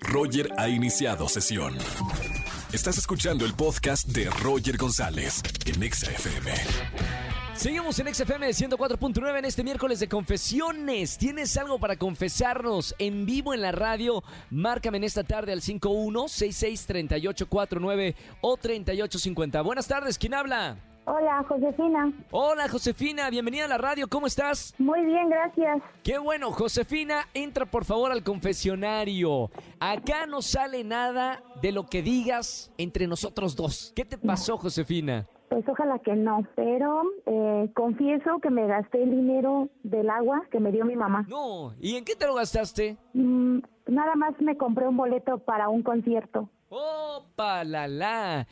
[0.00, 1.76] Roger ha iniciado sesión.
[2.72, 6.52] Estás escuchando el podcast de Roger González en Exa FM.
[7.54, 11.18] Seguimos en XFM 104.9 en este miércoles de confesiones.
[11.18, 14.22] ¿Tienes algo para confesarnos en vivo en la radio?
[14.50, 19.62] Márcame en esta tarde al 51663849 o 3850.
[19.62, 20.76] Buenas tardes, ¿quién habla?
[21.10, 22.12] Hola, Josefina.
[22.30, 24.74] Hola, Josefina, bienvenida a la radio, ¿cómo estás?
[24.78, 25.82] Muy bien, gracias.
[26.02, 29.48] Qué bueno, Josefina, entra por favor al confesionario.
[29.80, 33.94] Acá no sale nada de lo que digas entre nosotros dos.
[33.96, 35.26] ¿Qué te pasó, Josefina?
[35.48, 40.60] Pues ojalá que no, pero eh, confieso que me gasté el dinero del agua que
[40.60, 41.24] me dio mi mamá.
[41.26, 42.98] No, ¿y en qué te lo gastaste?
[43.14, 46.50] Mm, nada más me compré un boleto para un concierto.
[46.68, 48.46] ¡Opa, la la!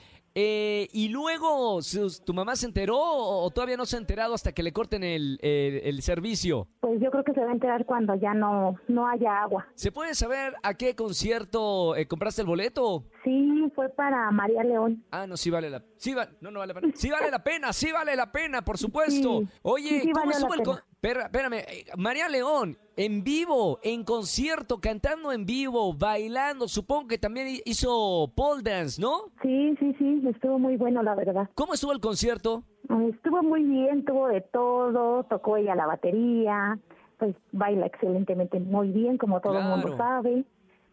[0.46, 4.52] Eh, y luego, ¿su- ¿tu mamá se enteró o todavía no se ha enterado hasta
[4.52, 6.68] que le corten el, el- el servicio?
[6.80, 9.66] Pues yo creo que se va a enterar cuando ya no, no haya agua.
[9.74, 13.04] ¿Se puede saber a qué concierto eh, compraste el boleto?
[13.24, 15.02] Sí, fue para María León.
[15.10, 16.92] Ah, no, sí vale la sí va- no, no vale la pena.
[16.94, 19.40] Sí vale la pena, sí vale la pena, por supuesto.
[19.40, 20.86] Sí, Oye, sí, sí ¿cómo valió estuvo el con- pena.
[21.02, 27.48] Espérame, eh, María León, en vivo, en concierto, cantando en vivo, bailando, supongo que también
[27.48, 29.24] hi- hizo pole dance, ¿no?
[29.42, 31.48] Sí, sí, sí, estuvo muy bueno, la verdad.
[31.54, 32.64] ¿Cómo estuvo el concierto?
[33.12, 36.78] Estuvo muy bien, tuvo de todo, tocó ella la batería,
[37.18, 40.44] pues baila excelentemente muy bien, como todo el mundo sabe.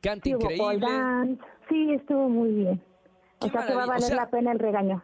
[0.01, 0.88] Canta Sí, hubo pole increíble.
[0.88, 1.41] dance.
[1.69, 2.81] Sí, estuvo muy bien.
[3.39, 5.01] Qué O sea que va a o valer sea- la pena el regaño.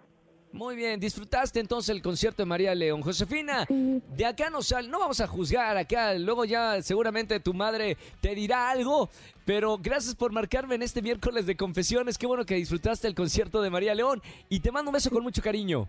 [0.52, 3.02] Muy bien, disfrutaste entonces el concierto de María León.
[3.03, 4.02] Josefina, Sí.
[4.17, 8.33] de acá no sal, no vamos a juzgar acá, luego ya seguramente tu madre te
[8.33, 9.09] dirá algo,
[9.45, 13.61] pero gracias por marcarme en este miércoles de confesiones, qué bueno que disfrutaste el concierto
[13.61, 15.88] de María León y te mando un beso con mucho cariño.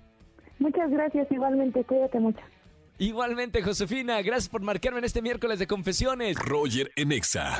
[0.59, 2.41] Muchas gracias, igualmente, cuídate mucho.
[2.99, 6.37] Igualmente, Josefina, gracias por marcarme en este miércoles de confesiones.
[6.37, 7.59] Roger en Exa.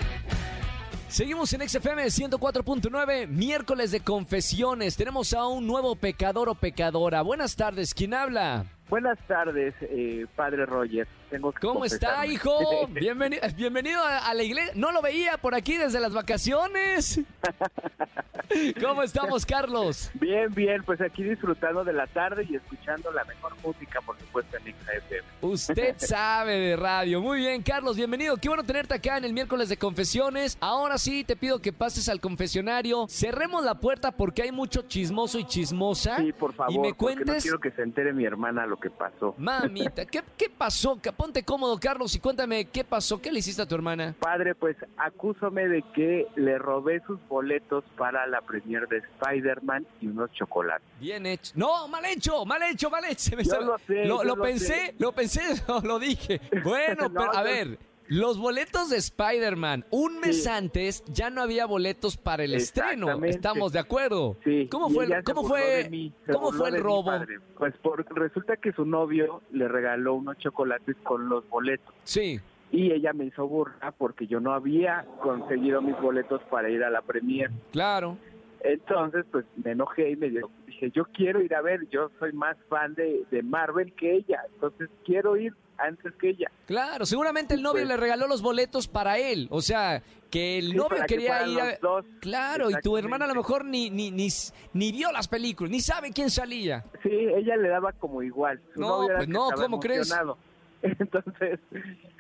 [1.11, 4.97] Seguimos en XFM 104.9, miércoles de confesiones.
[4.97, 7.23] Tenemos a un nuevo pecador o pecadora.
[7.23, 8.67] Buenas tardes, ¿quién habla?
[8.91, 11.07] Buenas tardes, eh, padre Roger.
[11.31, 12.89] Tengo que ¿Cómo está, hijo?
[12.89, 14.73] Bienvenido, bienvenido a, la iglesia.
[14.75, 17.21] No lo veía por aquí desde las vacaciones.
[18.83, 20.11] ¿Cómo estamos, Carlos?
[20.15, 24.57] Bien, bien, pues aquí disfrutando de la tarde y escuchando la mejor música, por supuesto,
[24.57, 25.23] en XFM.
[25.43, 27.21] Usted sabe de radio.
[27.21, 28.37] Muy bien, Carlos, bienvenido.
[28.39, 30.59] Qué bueno tenerte acá en el miércoles de confesiones.
[30.61, 33.07] Ahora sí, te pido que pases al confesionario.
[33.09, 36.17] Cerremos la puerta porque hay mucho chismoso y chismosa.
[36.17, 38.91] Sí, por favor, Y me no cuentes, quiero que se entere mi hermana lo que
[38.91, 39.35] pasó.
[39.39, 40.99] mamita, ¿qué, ¿qué pasó?
[41.17, 43.21] Ponte cómodo, Carlos, y cuéntame qué pasó.
[43.21, 44.15] ¿Qué le hiciste a tu hermana?
[44.19, 50.07] Padre, pues acúsame de que le robé sus boletos para la premier de Spider-Man y
[50.09, 50.87] unos chocolates.
[50.99, 51.53] Bien hecho.
[51.55, 53.31] No, mal hecho, mal hecho, mal hecho.
[53.41, 54.95] Yo lo sé, lo, yo lo lo pensé, sé.
[54.99, 55.41] lo pensé,
[55.85, 56.41] lo dije.
[56.65, 57.79] Bueno, No, pero a ver,
[58.11, 60.49] los boletos de Spider-Man, un mes Sí.
[60.49, 63.25] antes ya no había boletos para el estreno.
[63.25, 64.37] Estamos de acuerdo.
[64.45, 64.69] Sí.
[64.71, 67.13] ¿Cómo fue, cómo fue, mí, cómo fue el robo?
[67.57, 71.95] Pues por, resulta que su novio le regaló unos chocolates con los boletos.
[72.05, 72.41] Sí.
[72.73, 76.91] y ella me hizo burla porque yo no había conseguido mis boletos para ir a
[76.91, 77.51] la premier.
[77.73, 78.17] Claro.
[78.63, 82.33] Entonces, pues me enojé y me dio, dije, yo quiero ir a ver, yo soy
[82.33, 86.51] más fan de, de Marvel que ella, entonces quiero ir antes que ella.
[86.67, 89.49] Claro, seguramente el novio Pues- le regaló los boletos para él.
[89.51, 91.77] O sea, que el Sí, novio que quería ir a...
[91.81, 92.05] dos.
[92.21, 94.29] Claro, y tu hermana a lo mejor ni, ni, ni,
[94.75, 96.85] ni vio las películas, ni sabe quién salía.
[97.03, 98.61] Sí, ella le daba como igual.
[98.75, 100.13] Su No, pues no, ¿cómo crees?
[100.83, 101.61] Entonces,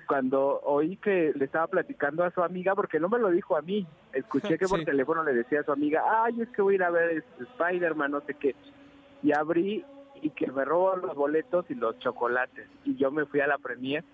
[0.06, 3.62] cuando oí que le estaba platicando a su amiga, porque no me lo dijo a
[3.62, 4.84] mí, escuché que por Sí.
[4.84, 8.10] teléfono le decía a su amiga, ay, es que voy a ir a ver Spider-Man,
[8.10, 8.54] no sé qué.
[9.22, 9.84] Y abrí
[10.22, 12.68] y que me robó los boletos y los chocolates.
[12.84, 14.04] Y yo me fui a la premier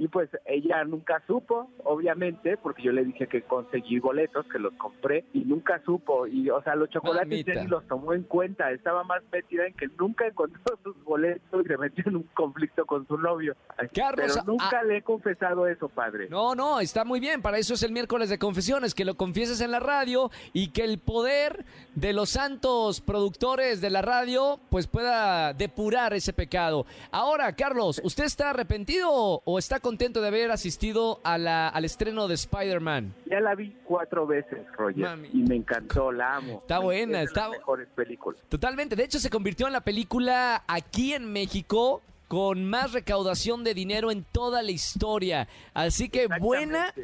[0.00, 4.72] y pues ella nunca supo, obviamente, porque yo le dije que conseguí boletos, que los
[4.72, 6.26] compré y nunca supo.
[6.26, 9.88] Y o sea, los chocolates ni los tomó en cuenta, estaba más metida en que
[9.98, 13.54] nunca encontró sus boletos y se metió en un conflicto con su novio.
[13.94, 16.30] Carlos, Pero nunca ah- le he confesado eso, padre.
[16.30, 17.42] No, no, está muy bien.
[17.42, 20.84] Para eso es el miércoles de confesiones, que lo confieses en la radio y que
[20.84, 26.86] el poder de los santos productores de la radio pues pueda depurar ese pecado.
[27.10, 29.10] Ahora, Carlos, ¿usted está arrepentido
[29.44, 33.12] o está contento de haber asistido a la, al estreno de Spider-Man?
[33.26, 35.28] Ya la vi cuatro veces, Roger, Mami.
[35.32, 36.58] y me encantó, la amo.
[36.58, 38.40] Está buena, Es de las está- mejores películas.
[38.48, 38.94] Totalmente.
[38.94, 44.12] De hecho, se convirtió en la película aquí en México con más recaudación de dinero
[44.12, 45.48] en toda la historia.
[45.74, 46.94] Así que buena.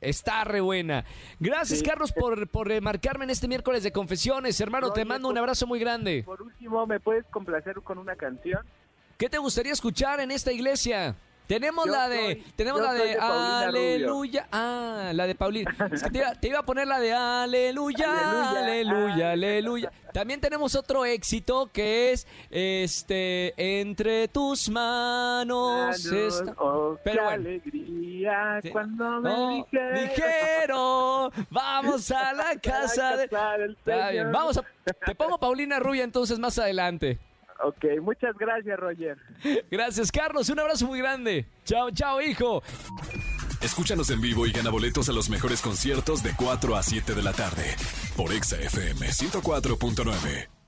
[0.00, 1.04] Está re buena.
[1.38, 1.84] Gracias, Sí.
[1.84, 4.60] Carlos, por, por eh, marcarme en este miércoles de confesiones.
[4.60, 6.24] Hermano, te mando un abrazo muy grande.
[6.26, 8.62] Por último, ¿me puedes complacer con una canción?
[9.16, 11.14] ¿Qué te gustaría escuchar en esta iglesia?
[11.52, 13.22] Tenemos Yo la de, soy- tenemos la de, Rubio.
[13.22, 14.48] aleluya.
[14.52, 15.74] Ah, la de Paulina.
[15.92, 19.32] Es que te, iba, te iba a poner la de aleluya, Aleluya.
[19.32, 19.92] aleluya.
[20.14, 26.04] También tenemos otro éxito que es este entre tus manos.
[26.06, 27.48] está- Oh, Pero bueno.
[27.48, 28.70] alegría Sí.
[28.70, 29.94] cuando me No, dijeron.
[29.94, 33.28] dijeron, vamos a la casa de...
[33.28, 34.32] casa del Está bien, Señor.
[34.32, 34.64] vamos a...
[35.06, 37.18] Te pongo Paulina Rubia entonces más adelante.
[37.62, 39.16] Ok, muchas gracias, Roger.
[39.70, 40.48] Gracias, Carlos.
[40.48, 41.46] Un abrazo muy grande.
[41.64, 42.62] Chao, chao, hijo.
[43.60, 47.22] Escúchanos en vivo y gana boletos a los mejores conciertos de 4 a 7 de
[47.22, 47.76] la tarde
[48.16, 50.61] por Exa FM 104.9.